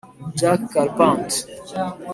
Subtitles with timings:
[0.39, 1.37] Jack Carpenter